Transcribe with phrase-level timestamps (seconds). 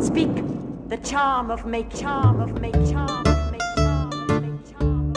[0.00, 0.34] Speak
[0.88, 5.12] the charm of make charm of make charm of make charm of make charm.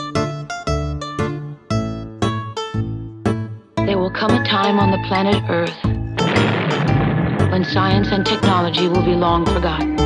[3.86, 5.84] There will come a time on the planet Earth
[7.52, 9.98] when science and technology will be long forgotten.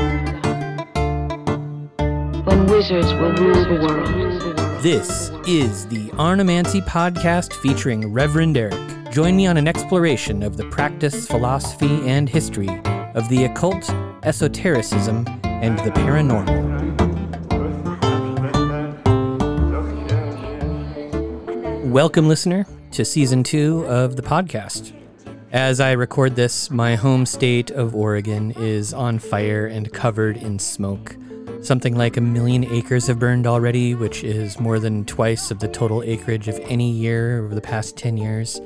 [2.45, 4.81] When wizards will rule the world.
[4.81, 9.11] This is the Arnemancy podcast featuring Reverend Eric.
[9.11, 12.69] Join me on an exploration of the practice, philosophy, and history
[13.13, 13.89] of the occult,
[14.23, 16.71] esotericism, and the paranormal.
[21.85, 24.93] Welcome, listener, to season two of the podcast.
[25.51, 30.59] As I record this, my home state of Oregon is on fire and covered in
[30.59, 31.15] smoke.
[31.61, 35.67] Something like a million acres have burned already, which is more than twice of the
[35.67, 38.61] total acreage of any year over the past 10 years.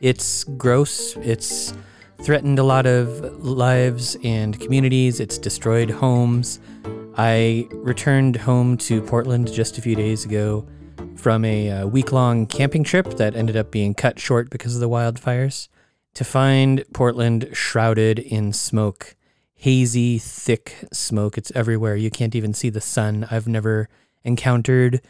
[0.00, 1.16] It's gross.
[1.18, 1.74] It's
[2.22, 5.20] threatened a lot of lives and communities.
[5.20, 6.60] It's destroyed homes.
[7.16, 10.66] I returned home to Portland just a few days ago
[11.16, 14.80] from a uh, week long camping trip that ended up being cut short because of
[14.80, 15.68] the wildfires
[16.14, 19.16] to find Portland shrouded in smoke.
[19.54, 21.38] Hazy, thick smoke.
[21.38, 21.96] It's everywhere.
[21.96, 23.26] You can't even see the sun.
[23.30, 23.88] I've never
[24.24, 25.00] encountered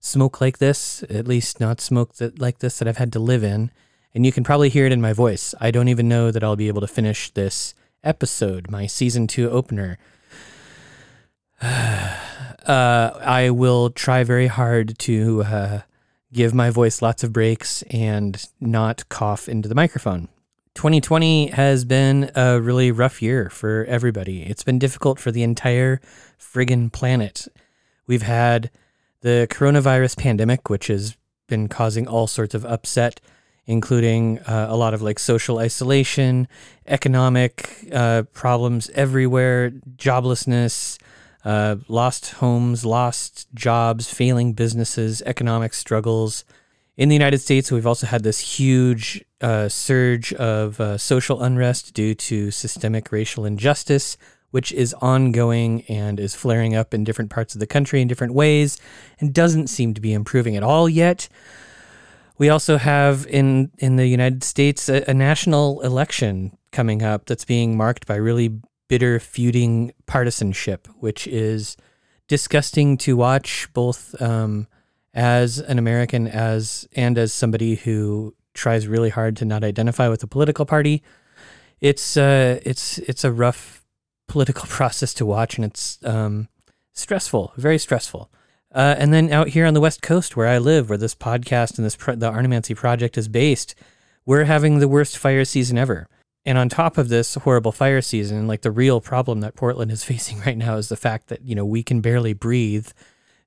[0.00, 3.44] smoke like this, at least not smoke that, like this that I've had to live
[3.44, 3.70] in.
[4.14, 5.54] And you can probably hear it in my voice.
[5.60, 9.50] I don't even know that I'll be able to finish this episode, my season two
[9.50, 9.98] opener.
[11.62, 12.16] uh,
[12.66, 15.80] I will try very hard to uh,
[16.32, 20.28] give my voice lots of breaks and not cough into the microphone.
[20.74, 24.42] 2020 has been a really rough year for everybody.
[24.44, 26.00] It's been difficult for the entire
[26.38, 27.48] friggin' planet.
[28.06, 28.70] We've had
[29.20, 31.16] the coronavirus pandemic, which has
[31.48, 33.20] been causing all sorts of upset,
[33.70, 36.48] including uh, a lot of like social isolation,
[36.88, 40.98] economic uh, problems everywhere, joblessness,
[41.44, 46.44] uh, lost homes, lost jobs, failing businesses, economic struggles.
[46.96, 51.94] In the United States, we've also had this huge uh, surge of uh, social unrest
[51.94, 54.16] due to systemic racial injustice,
[54.50, 58.34] which is ongoing and is flaring up in different parts of the country in different
[58.34, 58.80] ways
[59.20, 61.28] and doesn't seem to be improving at all yet.
[62.40, 67.44] We also have in, in the United States a, a national election coming up that's
[67.44, 71.76] being marked by really bitter feuding partisanship, which is
[72.28, 74.68] disgusting to watch both um,
[75.12, 80.22] as an American as and as somebody who tries really hard to not identify with
[80.22, 81.02] a political party.
[81.82, 83.84] It's uh, it's it's a rough
[84.28, 86.48] political process to watch, and it's um,
[86.94, 88.30] stressful, very stressful.
[88.72, 91.76] Uh, and then out here on the West Coast, where I live, where this podcast
[91.76, 93.74] and this pro- the Arnemancy project is based,
[94.24, 96.06] we're having the worst fire season ever.
[96.44, 100.04] And on top of this horrible fire season, like the real problem that Portland is
[100.12, 102.88] facing right now is the fact that you know we can barely breathe.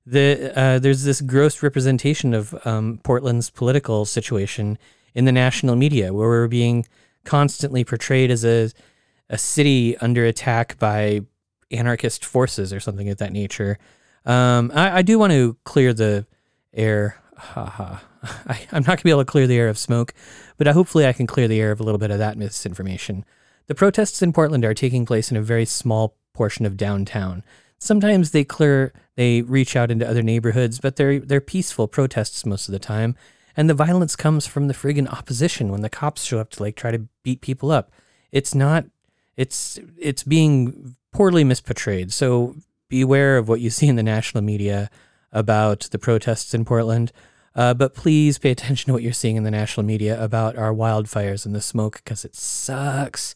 [0.06, 4.78] The uh, there's this gross representation of um, Portland's political situation
[5.14, 6.86] in the national media, where we're being
[7.24, 8.70] constantly portrayed as a
[9.30, 11.22] a city under attack by
[11.70, 13.78] anarchist forces or something of that nature.
[14.24, 16.26] Um, I, I do want to clear the
[16.72, 17.16] air.
[17.36, 18.04] Ha ha.
[18.46, 20.14] I, I'm not going to be able to clear the air of smoke,
[20.56, 23.24] but hopefully I can clear the air of a little bit of that misinformation.
[23.66, 27.42] The protests in Portland are taking place in a very small portion of downtown.
[27.78, 32.68] Sometimes they clear, they reach out into other neighborhoods, but they're they're peaceful protests most
[32.68, 33.16] of the time.
[33.56, 36.76] And the violence comes from the friggin' opposition when the cops show up to like
[36.76, 37.92] try to beat people up.
[38.32, 38.86] It's not.
[39.36, 42.12] It's it's being poorly misportrayed.
[42.12, 42.56] So
[42.88, 44.90] beware of what you see in the national media
[45.32, 47.12] about the protests in Portland.
[47.54, 50.72] Uh, but please pay attention to what you're seeing in the national media about our
[50.72, 53.34] wildfires and the smoke because it sucks.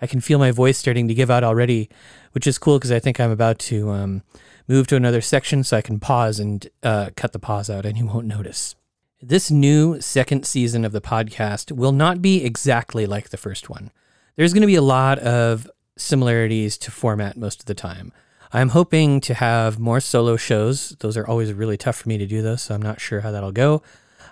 [0.00, 1.90] I can feel my voice starting to give out already,
[2.32, 4.22] which is cool because I think I'm about to um,
[4.66, 7.98] move to another section so I can pause and uh, cut the pause out and
[7.98, 8.76] you won't notice.
[9.20, 13.90] This new second season of the podcast will not be exactly like the first one.
[14.36, 18.12] There's going to be a lot of similarities to format most of the time.
[18.52, 20.90] I'm hoping to have more solo shows.
[21.00, 23.30] Those are always really tough for me to do, though, so I'm not sure how
[23.30, 23.82] that'll go.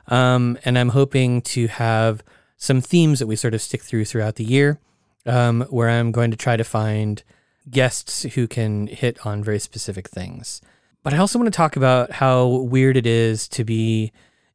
[0.09, 2.23] Um, and I'm hoping to have
[2.57, 4.81] some themes that we sort of stick through throughout the year,
[5.25, 7.23] um, where I'm going to try to find
[7.71, 10.61] guests who can hit on very specific things.
[11.03, 14.13] But I also want to talk about how weird it is to be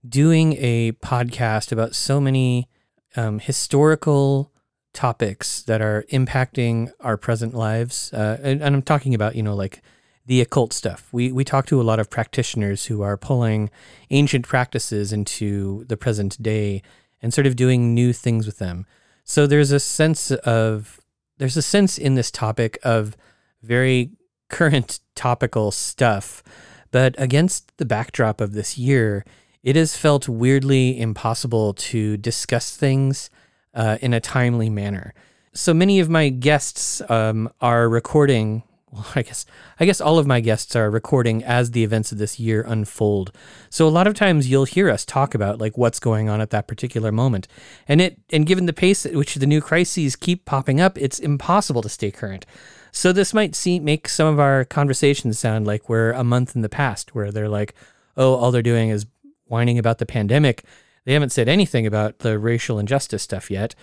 [0.07, 2.67] doing a podcast about so many
[3.15, 4.51] um, historical
[4.93, 8.13] topics that are impacting our present lives.
[8.13, 9.81] Uh, and, and, I'm talking about, you know, like
[10.25, 11.09] the occult stuff.
[11.11, 13.69] We, we talk to a lot of practitioners who are pulling
[14.11, 16.81] ancient practices into the present day
[17.21, 18.85] and sort of doing new things with them.
[19.23, 20.99] So there's a sense of,
[21.37, 23.17] there's a sense in this topic of
[23.61, 24.11] very
[24.49, 26.43] current topical stuff.
[26.91, 29.25] But against the backdrop of this year,
[29.63, 33.29] it has felt weirdly impossible to discuss things
[33.73, 35.13] uh, in a timely manner.
[35.53, 38.63] So many of my guests um, are recording.
[38.91, 39.45] Well, I guess
[39.79, 43.31] I guess all of my guests are recording as the events of this year unfold.
[43.69, 46.51] So a lot of times you'll hear us talk about like what's going on at
[46.51, 47.47] that particular moment,
[47.87, 51.17] and it and given the pace at which the new crises keep popping up, it's
[51.17, 52.45] impossible to stay current.
[52.91, 56.61] So this might seem make some of our conversations sound like we're a month in
[56.61, 57.73] the past, where they're like,
[58.15, 59.07] "Oh, all they're doing is
[59.45, 60.63] whining about the pandemic."
[61.05, 63.75] They haven't said anything about the racial injustice stuff yet.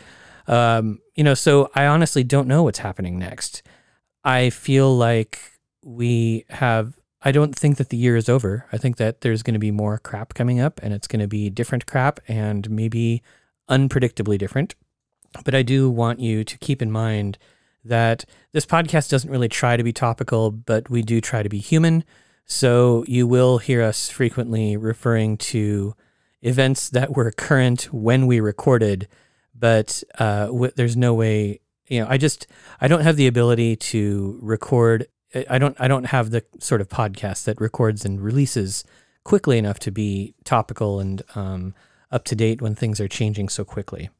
[0.46, 3.62] Um, you know, so I honestly don't know what's happening next.
[4.25, 5.38] I feel like
[5.84, 6.99] we have.
[7.22, 8.67] I don't think that the year is over.
[8.72, 11.28] I think that there's going to be more crap coming up, and it's going to
[11.28, 13.22] be different crap, and maybe
[13.69, 14.75] unpredictably different.
[15.44, 17.37] But I do want you to keep in mind
[17.84, 21.58] that this podcast doesn't really try to be topical, but we do try to be
[21.58, 22.05] human.
[22.44, 25.94] So you will hear us frequently referring to
[26.42, 29.08] events that were current when we recorded,
[29.54, 31.60] but uh, w- there's no way.
[31.87, 32.46] You know, I just
[32.81, 35.06] I don't have the ability to record.
[35.48, 38.84] I don't I don't have the sort of podcast that records and releases
[39.25, 41.75] quickly enough to be topical and um,
[42.10, 44.10] up to date when things are changing so quickly.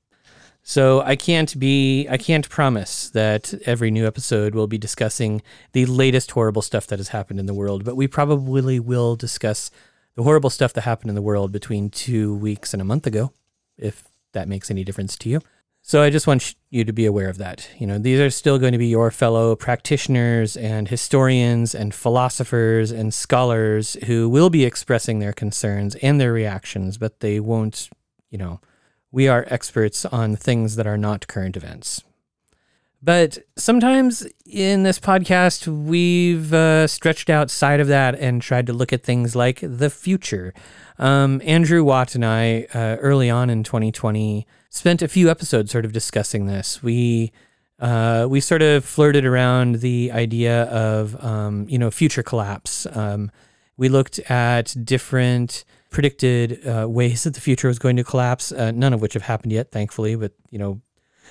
[0.63, 5.43] So I can't be I can't promise that every new episode will be discussing
[5.73, 9.71] the latest horrible stuff that has happened in the world, but we probably will discuss
[10.15, 13.33] the horrible stuff that happened in the world between 2 weeks and a month ago,
[13.79, 15.41] if that makes any difference to you.
[15.83, 17.67] So I just want you to be aware of that.
[17.79, 22.91] You know, these are still going to be your fellow practitioners and historians and philosophers
[22.91, 27.89] and scholars who will be expressing their concerns and their reactions, but they won't,
[28.31, 28.61] you know,
[29.11, 32.05] we are experts on things that are not current events.
[33.03, 38.93] But sometimes in this podcast, we've uh, stretched outside of that and tried to look
[38.93, 40.53] at things like the future.
[40.99, 45.87] Um, Andrew Watt and I, uh, early on in 2020, spent a few episodes sort
[45.87, 46.83] of discussing this.
[46.83, 47.33] We
[47.79, 52.87] uh, we sort of flirted around the idea of um, you know future collapse.
[52.93, 53.31] Um,
[53.79, 58.71] we looked at different predicted uh, ways that the future was going to collapse, uh,
[58.71, 60.15] none of which have happened yet, thankfully.
[60.17, 60.83] But you know,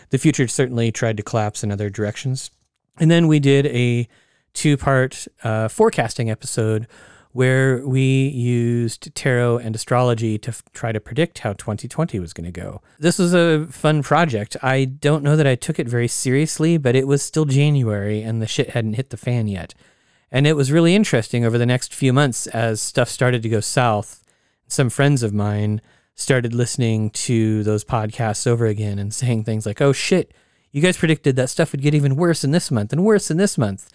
[0.10, 2.52] the future certainly tried to collapse in other directions.
[3.00, 4.08] And then we did a
[4.54, 6.88] two-part uh, forecasting episode
[7.32, 12.46] where we used tarot and astrology to f- try to predict how 2020 was going
[12.46, 12.82] to go.
[12.98, 14.58] This was a fun project.
[14.64, 18.42] I don't know that I took it very seriously, but it was still January and
[18.42, 19.76] the shit hadn't hit the fan yet.
[20.32, 23.60] And it was really interesting over the next few months as stuff started to go
[23.60, 24.24] south.
[24.68, 25.82] Some friends of mine
[26.20, 30.34] started listening to those podcasts over again and saying things like, oh shit,
[30.72, 33.38] you guys predicted that stuff would get even worse in this month and worse in
[33.38, 33.90] this month.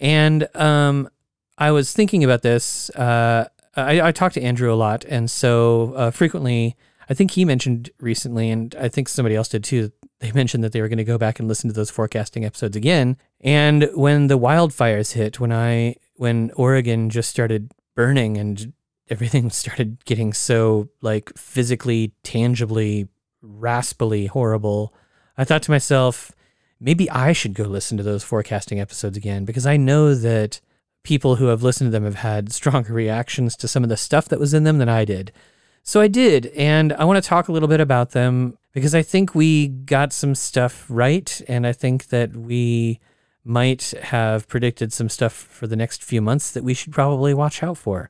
[0.00, 1.08] And um,
[1.58, 2.88] I was thinking about this.
[2.90, 5.04] Uh, I, I talked to Andrew a lot.
[5.04, 6.76] And so uh, frequently,
[7.10, 9.90] I think he mentioned recently, and I think somebody else did too,
[10.20, 12.76] they mentioned that they were going to go back and listen to those forecasting episodes
[12.76, 13.16] again.
[13.40, 18.72] And when the wildfires hit, when I when Oregon just started burning and
[19.08, 23.08] everything started getting so like physically, tangibly,
[23.42, 24.94] raspily horrible,
[25.36, 26.32] I thought to myself,
[26.80, 30.60] maybe I should go listen to those forecasting episodes again because I know that
[31.02, 34.28] people who have listened to them have had stronger reactions to some of the stuff
[34.28, 35.32] that was in them than I did.
[35.82, 39.02] So I did, and I want to talk a little bit about them because I
[39.02, 43.00] think we got some stuff right, and I think that we
[43.44, 47.62] might have predicted some stuff for the next few months that we should probably watch
[47.62, 48.08] out for.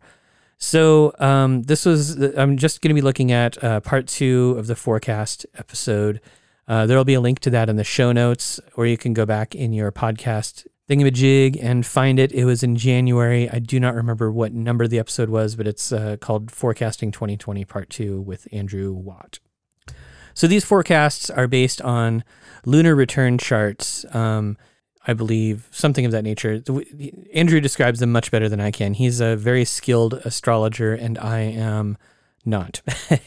[0.65, 4.67] So um, this was I'm just going to be looking at uh, part two of
[4.67, 6.23] the forecast episode.
[6.67, 9.13] Uh, there will be a link to that in the show notes, or you can
[9.13, 12.33] go back in your podcast thingamajig and find it.
[12.33, 13.49] It was in January.
[13.51, 17.67] I do not remember what number the episode was, but it's uh, called Forecasting 2020
[17.67, 19.41] Part 2 with Andrew Watt.
[20.33, 22.25] So these forecasts are based on
[22.65, 24.07] lunar return charts.
[24.15, 24.57] Um,
[25.07, 26.63] I believe something of that nature.
[27.35, 28.95] Andrew describes them much better than I can.
[28.95, 31.99] He's a very skilled astrologer, and I am
[32.45, 32.81] not.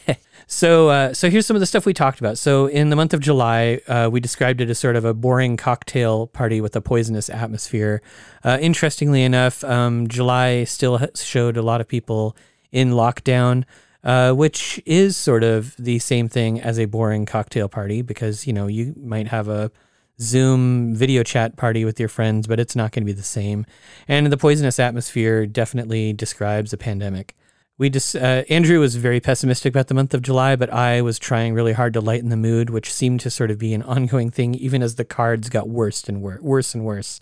[0.48, 2.38] so, uh, so here's some of the stuff we talked about.
[2.38, 5.56] So, in the month of July, uh, we described it as sort of a boring
[5.56, 8.02] cocktail party with a poisonous atmosphere.
[8.44, 12.36] Uh, interestingly enough, um, July still showed a lot of people
[12.72, 13.64] in lockdown.
[14.04, 18.54] Uh, which is sort of the same thing as a boring cocktail party because you
[18.54, 19.70] know you might have a
[20.20, 23.66] Zoom video chat party with your friends, but it's not going to be the same.
[24.08, 27.36] And the poisonous atmosphere definitely describes a pandemic.
[27.80, 31.20] We just uh, Andrew was very pessimistic about the month of July, but I was
[31.20, 34.32] trying really hard to lighten the mood, which seemed to sort of be an ongoing
[34.32, 37.20] thing, even as the cards got worse and wor- worse and worse.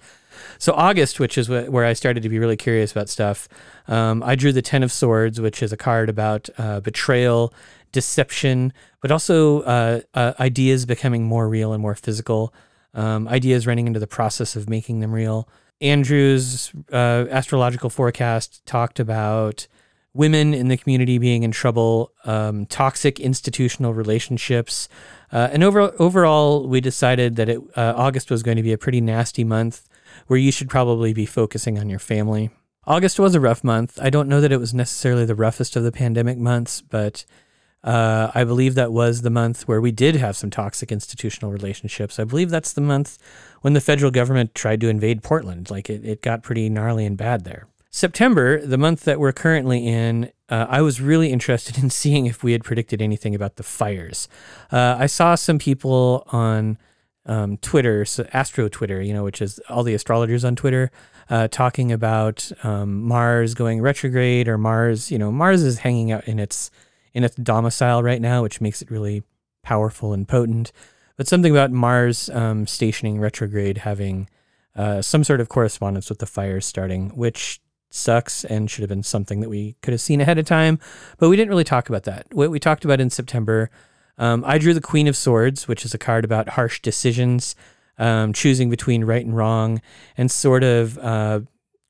[0.57, 3.49] So August, which is wh- where I started to be really curious about stuff,
[3.89, 7.53] um, I drew the Ten of Swords, which is a card about uh, betrayal,
[7.91, 8.71] deception,
[9.01, 12.53] but also uh, uh, ideas becoming more real and more physical.
[12.95, 15.47] Um, ideas running into the process of making them real.
[15.81, 19.67] Andrew's uh, astrological forecast talked about
[20.13, 24.87] women in the community being in trouble, um, toxic institutional relationships,
[25.31, 28.77] uh, and over, overall, we decided that it, uh, August was going to be a
[28.77, 29.89] pretty nasty month
[30.27, 32.49] where you should probably be focusing on your family.
[32.87, 33.99] August was a rough month.
[34.01, 37.25] I don't know that it was necessarily the roughest of the pandemic months, but
[37.85, 42.19] uh, I believe that was the month where we did have some toxic institutional relationships.
[42.19, 43.19] I believe that's the month
[43.61, 45.69] when the federal government tried to invade Portland.
[45.69, 47.67] Like it, it got pretty gnarly and bad there.
[47.91, 52.43] September, the month that we're currently in, uh, I was really interested in seeing if
[52.43, 54.27] we had predicted anything about the fires.
[54.71, 56.79] Uh, I saw some people on
[57.27, 60.91] um, Twitter, so Astro Twitter, you know, which is all the astrologers on Twitter,
[61.29, 65.11] uh, talking about um, Mars going retrograde or Mars.
[65.11, 66.71] You know, Mars is hanging out in its
[67.15, 69.23] in its domicile right now, which makes it really
[69.63, 70.71] powerful and potent.
[71.17, 74.29] But something about Mars um, stationing retrograde having
[74.75, 79.01] uh, some sort of correspondence with the fires starting, which sucks and should have been
[79.01, 80.77] something that we could have seen ahead of time.
[81.17, 82.27] But we didn't really talk about that.
[82.33, 83.71] What we talked about in September,
[84.17, 87.55] um, I drew the Queen of Swords, which is a card about harsh decisions,
[87.97, 89.81] um, choosing between right and wrong,
[90.17, 91.39] and sort of uh,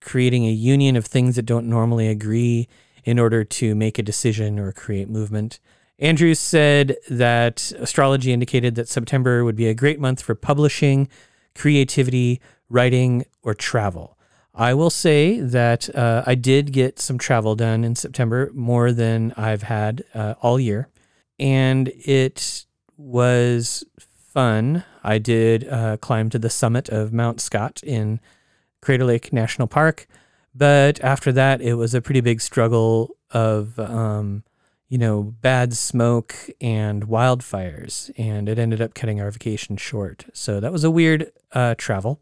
[0.01, 2.67] creating a union of things that don't normally agree
[3.05, 5.59] in order to make a decision or create movement.
[5.99, 11.07] Andrews said that astrology indicated that September would be a great month for publishing,
[11.53, 14.17] creativity, writing, or travel.
[14.53, 19.33] I will say that uh, I did get some travel done in September, more than
[19.37, 20.89] I've had uh, all year.
[21.39, 22.65] And it
[22.97, 23.83] was
[24.33, 24.83] fun.
[25.03, 28.19] I did uh, climb to the summit of Mount Scott in
[28.81, 30.07] Crater Lake National Park.
[30.55, 34.43] But after that, it was a pretty big struggle of, um,
[34.87, 38.09] you know, bad smoke and wildfires.
[38.17, 40.25] And it ended up cutting our vacation short.
[40.31, 42.21] So that was a weird uh, travel.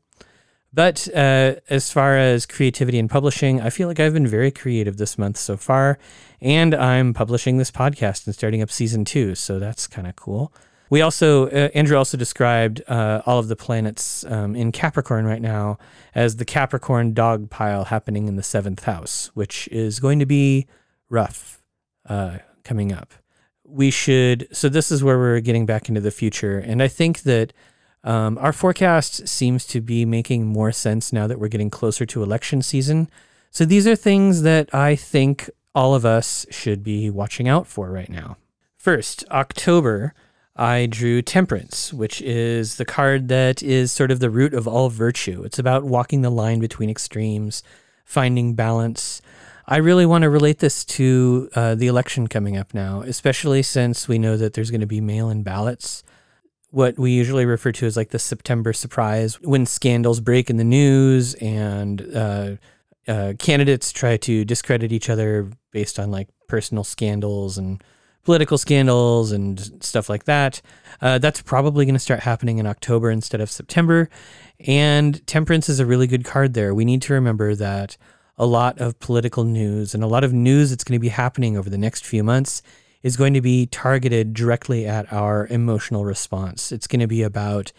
[0.74, 4.98] But uh, as far as creativity and publishing, I feel like I've been very creative
[4.98, 6.00] this month so far.
[6.42, 9.36] And I'm publishing this podcast and starting up season two.
[9.36, 10.52] So that's kind of cool.
[10.94, 15.42] We also, uh, Andrew also described uh, all of the planets um, in Capricorn right
[15.42, 15.80] now
[16.14, 20.68] as the Capricorn dog pile happening in the seventh house, which is going to be
[21.10, 21.64] rough
[22.08, 23.12] uh, coming up.
[23.64, 26.60] We should, so this is where we're getting back into the future.
[26.60, 27.54] And I think that
[28.04, 32.22] um, our forecast seems to be making more sense now that we're getting closer to
[32.22, 33.10] election season.
[33.50, 37.90] So these are things that I think all of us should be watching out for
[37.90, 38.38] right now.
[38.78, 40.14] First, October,
[40.56, 44.90] I drew Temperance, which is the card that is sort of the root of all
[44.90, 45.44] virtue.
[45.44, 47.64] It's about walking the line between extremes,
[48.06, 49.22] finding balance.
[49.68, 54.08] I really want to relate this to uh, the election coming up now, especially since
[54.08, 56.04] we know that there's going to be mail in ballots
[56.74, 60.64] what we usually refer to as like the September surprise when scandals break in the
[60.64, 62.56] news and uh,
[63.08, 67.84] uh, candidates try to discredit each other based on like personal scandals and
[68.24, 70.62] political scandals and stuff like that.
[71.02, 74.10] Uh, that's probably going to start happening in October instead of September.
[74.66, 76.74] And temperance is a really good card there.
[76.74, 77.98] We need to remember that
[78.38, 81.58] a lot of political news and a lot of news that's going to be happening
[81.58, 82.62] over the next few months
[83.04, 86.72] is going to be targeted directly at our emotional response.
[86.72, 87.72] It's going to be about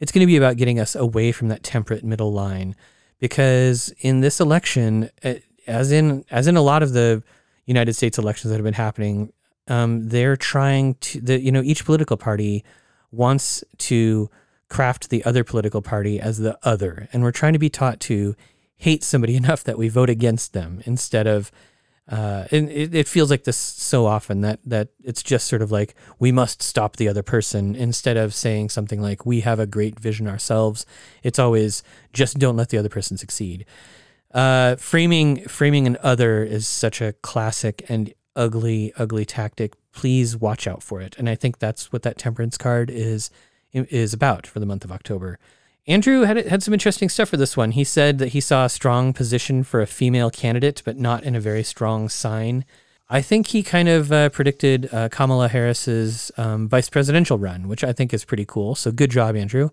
[0.00, 2.74] it's going to be about getting us away from that temperate middle line
[3.20, 7.22] because in this election eh, as in as in a lot of the
[7.66, 9.32] United States elections that have been happening
[9.68, 12.64] um, they're trying to the you know each political party
[13.10, 14.30] wants to
[14.68, 18.34] craft the other political party as the other and we're trying to be taught to
[18.76, 21.50] hate somebody enough that we vote against them instead of
[22.08, 25.70] uh, and it, it feels like this so often that that it's just sort of
[25.70, 29.66] like we must stop the other person instead of saying something like we have a
[29.66, 30.84] great vision ourselves.
[31.22, 33.64] It's always just don't let the other person succeed.
[34.34, 39.74] Uh, framing framing an other is such a classic and ugly ugly tactic.
[39.92, 41.16] Please watch out for it.
[41.18, 43.30] And I think that's what that temperance card is
[43.72, 45.38] is about for the month of October.
[45.86, 47.72] Andrew had had some interesting stuff for this one.
[47.72, 51.34] He said that he saw a strong position for a female candidate, but not in
[51.34, 52.64] a very strong sign.
[53.10, 57.84] I think he kind of uh, predicted uh, Kamala Harris's um, vice presidential run, which
[57.84, 58.74] I think is pretty cool.
[58.74, 59.70] So good job, Andrew.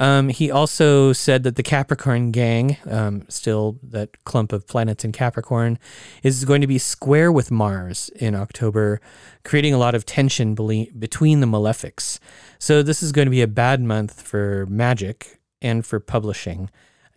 [0.00, 5.12] Um, he also said that the Capricorn gang, um, still that clump of planets in
[5.12, 5.78] Capricorn,
[6.22, 9.00] is going to be square with Mars in October,
[9.44, 12.18] creating a lot of tension between the malefics.
[12.58, 16.70] So this is going to be a bad month for magic and for publishing.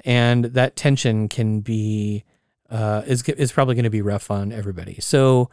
[0.04, 2.24] and that tension can be
[2.70, 5.00] uh, is is probably going to be rough on everybody.
[5.00, 5.50] So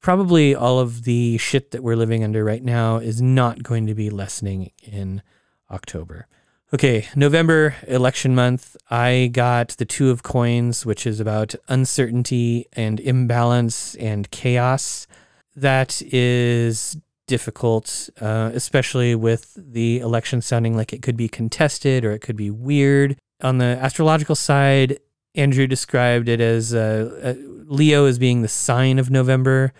[0.00, 3.94] probably all of the shit that we're living under right now is not going to
[3.94, 5.22] be lessening in
[5.70, 6.26] October.
[6.72, 8.76] Okay, November election month.
[8.88, 15.08] I got the Two of Coins, which is about uncertainty and imbalance and chaos.
[15.56, 16.96] That is
[17.26, 22.36] difficult, uh, especially with the election sounding like it could be contested or it could
[22.36, 23.16] be weird.
[23.42, 25.00] On the astrological side,
[25.34, 27.34] Andrew described it as uh, uh,
[27.64, 29.72] Leo as being the sign of November.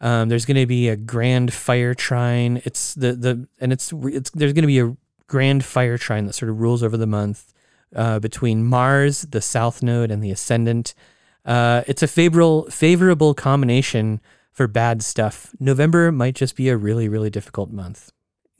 [0.00, 2.62] Um, there's going to be a grand fire trine.
[2.64, 4.96] It's the the and it's it's there's going to be a
[5.28, 7.52] grand fire trine that sort of rules over the month
[7.94, 10.94] uh, between Mars, the South Node, and the Ascendant.
[11.44, 14.20] Uh, it's a favorable favorable combination
[14.52, 15.54] for bad stuff.
[15.60, 18.10] November might just be a really really difficult month.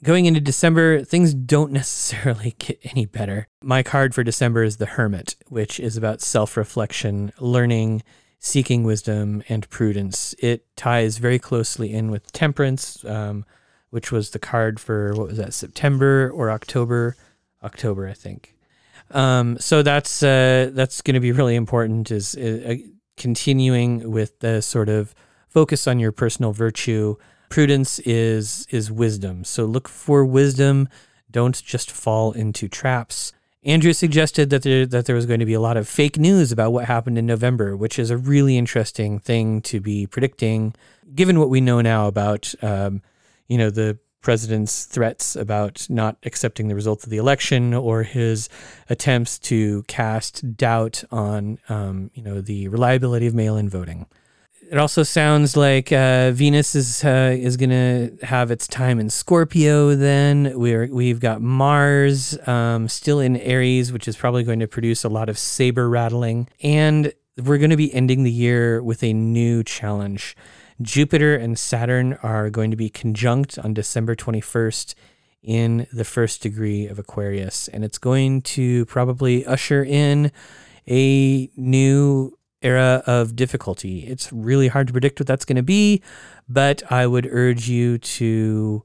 [0.01, 3.47] Going into December, things don't necessarily get any better.
[3.61, 8.03] My card for December is the Hermit, which is about self reflection, learning,
[8.39, 10.33] seeking wisdom, and prudence.
[10.39, 13.45] It ties very closely in with Temperance, um,
[13.89, 17.15] which was the card for what was that, September or October?
[17.63, 18.55] October, I think.
[19.11, 22.11] Um, so that's uh, that's going to be really important.
[22.11, 22.75] Is uh,
[23.17, 25.13] continuing with the sort of
[25.47, 27.15] focus on your personal virtue
[27.49, 29.43] Prudence is is wisdom.
[29.43, 30.87] So look for wisdom.
[31.29, 33.33] Don't just fall into traps.
[33.63, 36.51] Andrew suggested that there that there was going to be a lot of fake news
[36.51, 40.75] about what happened in November, which is a really interesting thing to be predicting,
[41.13, 43.01] given what we know now about, um,
[43.49, 48.49] you know, the president's threats about not accepting the results of the election or his
[48.89, 54.05] attempts to cast doubt on, um, you know, the reliability of mail-in voting.
[54.71, 59.95] It also sounds like uh, Venus is uh, is gonna have its time in Scorpio.
[59.95, 65.03] Then we're we've got Mars um, still in Aries, which is probably going to produce
[65.03, 67.11] a lot of saber rattling, and
[67.43, 70.35] we're going to be ending the year with a new challenge.
[70.81, 74.95] Jupiter and Saturn are going to be conjunct on December twenty first
[75.41, 80.31] in the first degree of Aquarius, and it's going to probably usher in
[80.87, 84.05] a new era of difficulty.
[84.05, 86.01] It's really hard to predict what that's going to be,
[86.47, 88.83] but I would urge you to,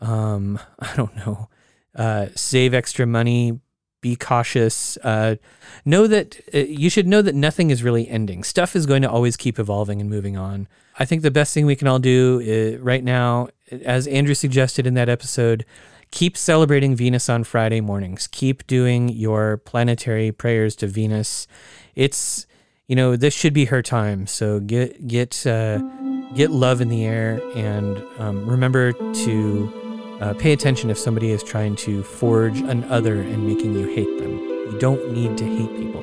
[0.00, 1.48] um, I don't know,
[1.94, 3.58] uh, save extra money,
[4.00, 4.96] be cautious.
[4.98, 5.36] Uh,
[5.84, 8.44] know that uh, you should know that nothing is really ending.
[8.44, 10.68] Stuff is going to always keep evolving and moving on.
[10.98, 14.34] I think the best thing we can all do is, uh, right now, as Andrew
[14.34, 15.64] suggested in that episode,
[16.10, 18.26] keep celebrating Venus on Friday mornings.
[18.26, 21.46] Keep doing your planetary prayers to Venus.
[21.94, 22.46] It's
[22.86, 24.26] you know, this should be her time.
[24.26, 25.78] So get get uh,
[26.34, 29.85] get love in the air, and um, remember to
[30.20, 34.18] uh, pay attention if somebody is trying to forge an other and making you hate
[34.18, 34.38] them.
[34.38, 36.02] You don't need to hate people.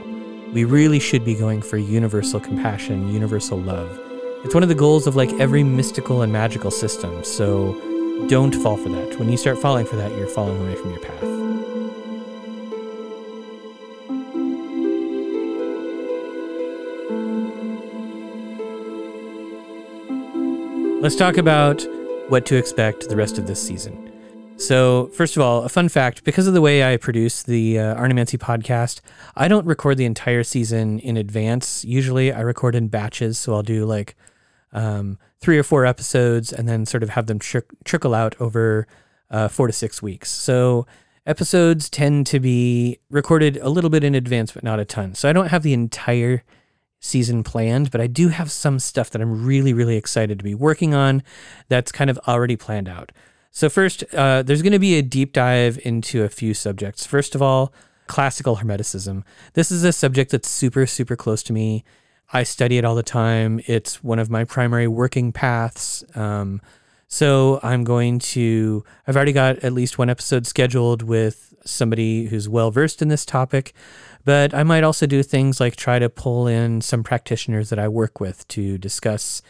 [0.51, 3.99] We really should be going for universal compassion, universal love.
[4.43, 7.23] It's one of the goals of like every mystical and magical system.
[7.23, 7.73] So
[8.27, 9.17] don't fall for that.
[9.17, 11.23] When you start falling for that, you're falling away from your path.
[21.01, 21.85] Let's talk about
[22.29, 24.11] what to expect the rest of this season.
[24.57, 27.95] So, first of all, a fun fact because of the way I produce the uh,
[27.95, 29.01] Arnemancy podcast,
[29.35, 31.83] I don't record the entire season in advance.
[31.83, 33.37] Usually I record in batches.
[33.37, 34.15] So, I'll do like
[34.71, 38.87] um, three or four episodes and then sort of have them tr- trickle out over
[39.29, 40.29] uh, four to six weeks.
[40.29, 40.85] So,
[41.25, 45.15] episodes tend to be recorded a little bit in advance, but not a ton.
[45.15, 46.43] So, I don't have the entire
[47.03, 50.55] season planned, but I do have some stuff that I'm really, really excited to be
[50.55, 51.21] working on
[51.67, 53.11] that's kind of already planned out.
[53.51, 57.05] So, first, uh, there's going to be a deep dive into a few subjects.
[57.05, 57.73] First of all,
[58.07, 59.23] classical Hermeticism.
[59.53, 61.83] This is a subject that's super, super close to me.
[62.31, 63.59] I study it all the time.
[63.67, 66.03] It's one of my primary working paths.
[66.15, 66.61] Um,
[67.07, 72.49] so, I'm going to, I've already got at least one episode scheduled with somebody who's
[72.49, 73.73] well versed in this topic.
[74.25, 77.87] But I might also do things like try to pull in some practitioners that I
[77.87, 79.41] work with to discuss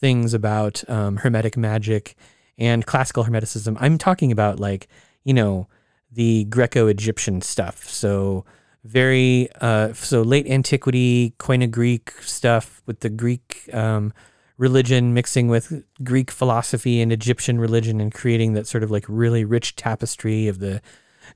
[0.00, 2.16] things about um, Hermetic magic
[2.58, 3.76] and classical Hermeticism.
[3.80, 4.88] I'm talking about like,
[5.24, 5.68] you know,
[6.10, 7.88] the Greco Egyptian stuff.
[7.88, 8.44] So,
[8.84, 14.12] very, uh, so late antiquity, Koine Greek stuff with the Greek um,
[14.58, 19.44] religion mixing with Greek philosophy and Egyptian religion and creating that sort of like really
[19.44, 20.82] rich tapestry of the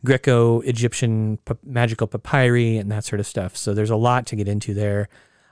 [0.04, 3.56] Greco Egyptian p- magical papyri and that sort of stuff.
[3.56, 5.08] So there's a lot to get into there.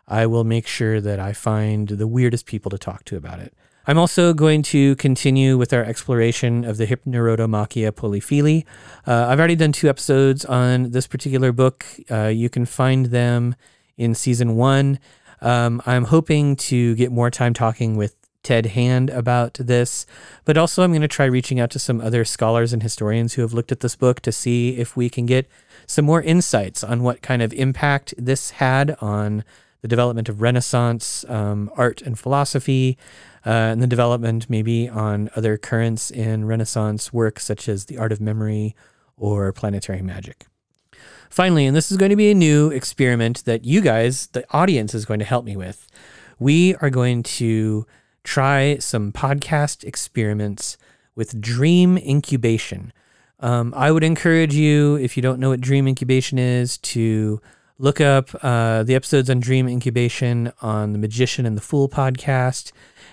[0.07, 3.55] I will make sure that I find the weirdest people to talk to about it.
[3.87, 8.65] I'm also going to continue with our exploration of the Hypnerotomachia Poliphili.
[9.07, 11.85] Uh, I've already done two episodes on this particular book.
[12.11, 13.55] Uh, you can find them
[13.99, 14.99] in season one.
[15.43, 20.07] Um, I'm hoping to get more time talking with Ted Hand about this,
[20.45, 23.43] but also I'm going to try reaching out to some other scholars and historians who
[23.43, 25.49] have looked at this book to see if we can get
[25.87, 29.43] some more insights on what kind of impact this had on
[29.83, 32.97] the development of Renaissance um, art and philosophy,
[33.45, 38.13] uh, and the development maybe on other currents in Renaissance work such as the art
[38.13, 38.75] of memory
[39.17, 40.47] or planetary magic.
[41.29, 44.95] Finally, and this is going to be a new experiment that you guys, the audience,
[44.95, 45.87] is going to help me with.
[46.39, 47.87] We are going to
[48.25, 50.77] try some podcast experiments
[51.15, 52.93] with dream incubation.
[53.41, 57.41] Um, I would encourage you, if you don't know what dream incubation is, to
[57.79, 62.73] look up uh, the episodes on dream incubation on the Magician and the Fool podcast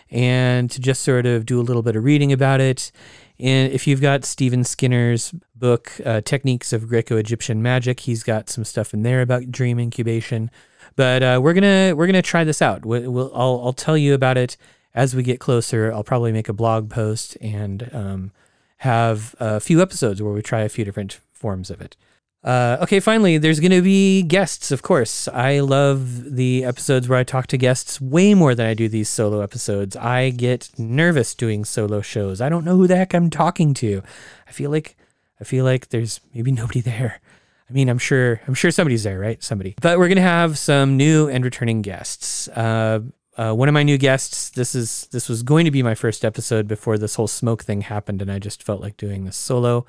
[0.09, 2.91] and to just sort of do a little bit of reading about it.
[3.39, 8.49] And if you've got Stephen Skinner's book, uh, Techniques of Greco Egyptian Magic, he's got
[8.49, 10.51] some stuff in there about dream incubation.
[10.95, 12.85] But uh, we're gonna we're gonna try this out.
[12.85, 14.57] We'll, we'll, I'll I'll tell you about it
[14.93, 15.91] as we get closer.
[15.91, 18.31] I'll probably make a blog post and um,
[18.77, 21.95] have a few episodes where we try a few different forms of it.
[22.43, 25.27] Uh, okay, finally, there's going to be guests, of course.
[25.27, 29.09] I love the episodes where I talk to guests way more than I do these
[29.09, 29.95] solo episodes.
[29.95, 32.41] I get nervous doing solo shows.
[32.41, 34.01] I don't know who the heck I'm talking to.
[34.47, 34.97] I feel like
[35.39, 37.21] I feel like there's maybe nobody there.
[37.69, 39.41] I mean, I'm sure I'm sure somebody's there, right?
[39.43, 39.75] Somebody.
[39.79, 42.47] But we're gonna have some new and returning guests.
[42.47, 43.01] Uh,
[43.41, 44.51] uh, one of my new guests.
[44.51, 47.81] This is this was going to be my first episode before this whole smoke thing
[47.81, 49.87] happened, and I just felt like doing this solo.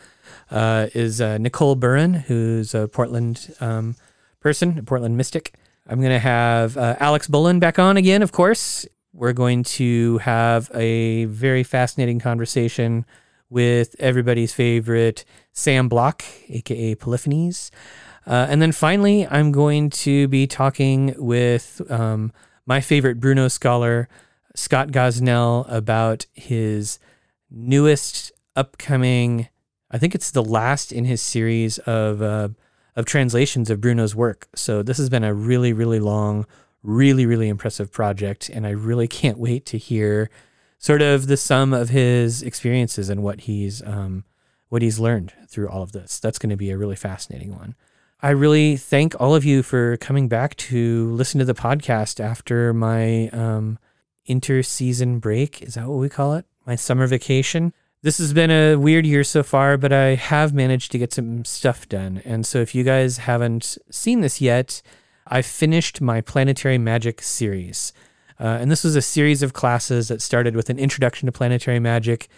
[0.51, 3.97] Uh, is uh, Nicole Burren, who's a Portland um,
[4.41, 5.55] person, a Portland mystic.
[5.87, 8.87] I'm going to have uh, Alex Bullen back on again, of course.
[9.13, 13.05] We're going to have a very fascinating conversation
[13.51, 17.71] with everybody's favorite Sam Block, aka Polyphanes.
[18.27, 22.33] Uh, and then finally, I'm going to be talking with um,
[22.67, 24.09] my favorite Bruno scholar,
[24.55, 26.99] Scott Gosnell, about his
[27.51, 29.49] newest upcoming,
[29.91, 32.49] I think it's the last in his series of, uh,
[32.97, 34.49] of translations of Bruno's work.
[34.55, 36.47] So this has been a really, really long,
[36.83, 38.49] really, really impressive project.
[38.49, 40.31] And I really can't wait to hear
[40.79, 44.25] sort of the sum of his experiences and what he's, um,
[44.69, 46.19] what he's learned through all of this.
[46.19, 47.75] That's going to be a really fascinating one.
[48.25, 52.73] I really thank all of you for coming back to listen to the podcast after
[52.73, 53.81] my um,
[54.27, 55.61] inter-season break.
[55.61, 56.47] Is that what we call it?
[56.65, 57.73] My summer vacation.
[58.03, 61.45] This has been a weird year so far, but I have managed to get some
[61.45, 62.23] stuff done.
[62.25, 64.83] And so, if you guys haven't seen this yet,
[65.27, 67.93] I finished my planetary magic series.
[68.39, 71.81] Uh, and this was a series of classes that started with an introduction to planetary
[71.81, 72.29] magic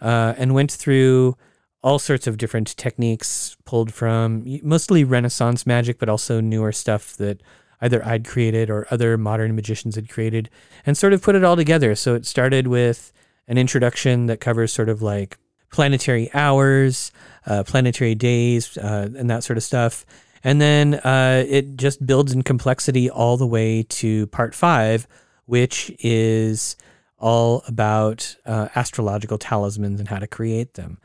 [0.00, 1.36] uh, and went through
[1.84, 7.42] all sorts of different techniques pulled from mostly Renaissance magic, but also newer stuff that
[7.82, 10.48] either I'd created or other modern magicians had created,
[10.86, 11.94] and sort of put it all together.
[11.94, 13.12] So it started with
[13.46, 15.36] an introduction that covers sort of like
[15.70, 17.12] planetary hours,
[17.46, 20.06] uh, planetary days, uh, and that sort of stuff.
[20.42, 25.06] And then uh, it just builds in complexity all the way to part five,
[25.44, 26.76] which is
[27.18, 30.96] all about uh, astrological talismans and how to create them.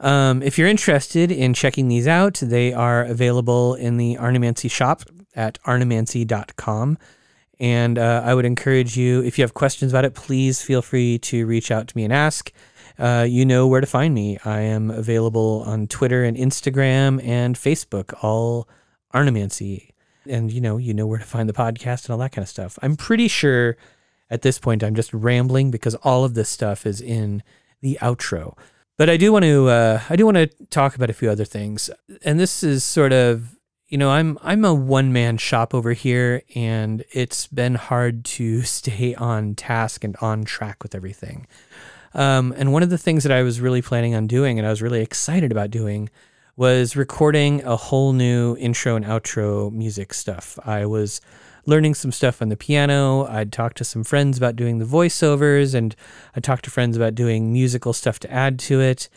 [0.00, 5.02] Um, if you're interested in checking these out, they are available in the Arnemancy shop
[5.34, 6.98] at arnemancy.com.
[7.58, 11.18] And uh, I would encourage you, if you have questions about it, please feel free
[11.20, 12.52] to reach out to me and ask.
[12.98, 14.38] Uh, you know where to find me.
[14.44, 18.68] I am available on Twitter and Instagram and Facebook, all
[19.12, 19.94] Arnemancy.
[20.28, 22.48] And you know, you know where to find the podcast and all that kind of
[22.48, 22.78] stuff.
[22.82, 23.76] I'm pretty sure
[24.28, 27.42] at this point I'm just rambling because all of this stuff is in
[27.80, 28.56] the outro.
[28.96, 31.44] But I do want to uh, I do want to talk about a few other
[31.44, 31.90] things,
[32.24, 33.56] and this is sort of
[33.88, 38.62] you know I'm I'm a one man shop over here, and it's been hard to
[38.78, 41.46] stay on task and on track with everything.
[42.14, 44.70] Um, and one of the things that I was really planning on doing, and I
[44.70, 46.08] was really excited about doing,
[46.56, 50.58] was recording a whole new intro and outro music stuff.
[50.64, 51.20] I was
[51.66, 53.26] learning some stuff on the piano.
[53.26, 55.94] I'd talked to some friends about doing the voiceovers, and
[56.34, 59.08] I talked to friends about doing musical stuff to add to it.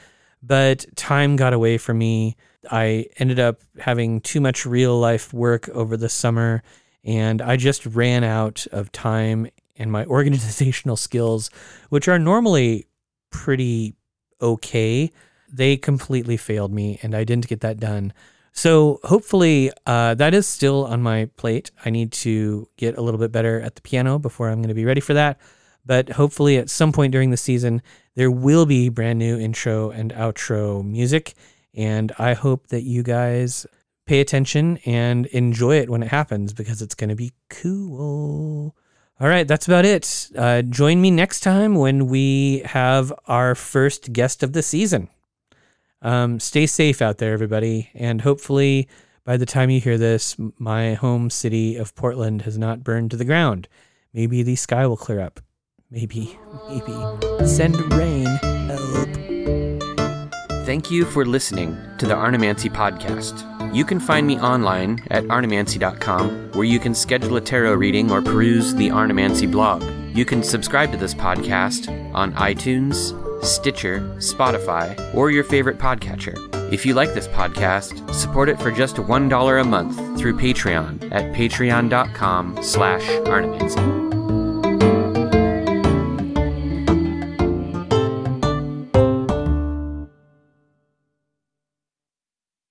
[0.41, 2.35] But time got away from me.
[2.71, 6.63] I ended up having too much real life work over the summer,
[7.03, 11.49] and I just ran out of time and my organizational skills,
[11.89, 12.87] which are normally
[13.29, 13.95] pretty
[14.41, 15.11] okay,
[15.51, 18.13] they completely failed me, and I didn't get that done.
[18.59, 21.71] So hopefully uh, that is still on my plate.
[21.85, 24.73] I need to get a little bit better at the piano before I'm going to
[24.73, 25.39] be ready for that.
[25.85, 27.81] but hopefully at some point during the season,
[28.15, 31.35] there will be brand new intro and outro music.
[31.73, 33.65] And I hope that you guys
[34.05, 38.75] pay attention and enjoy it when it happens because it's going to be cool.
[39.21, 40.27] All right, that's about it.
[40.35, 45.07] Uh, join me next time when we have our first guest of the season.
[46.01, 47.89] Um, stay safe out there, everybody.
[47.93, 48.87] And hopefully,
[49.25, 53.17] by the time you hear this, my home city of Portland has not burned to
[53.17, 53.67] the ground.
[54.13, 55.39] Maybe the sky will clear up.
[55.91, 56.37] Maybe,
[56.69, 57.47] maybe.
[57.47, 58.25] Send rain.
[58.25, 59.09] Help.
[60.65, 63.45] Thank you for listening to the Arnemancy podcast.
[63.73, 68.21] You can find me online at arnemancy.com, where you can schedule a tarot reading or
[68.21, 69.83] peruse the Arnemancy blog.
[70.15, 76.37] You can subscribe to this podcast on iTunes, Stitcher, Spotify, or your favorite podcatcher.
[76.71, 81.33] If you like this podcast, support it for just $1 a month through Patreon at
[81.35, 83.98] patreon.com slash arnemancy.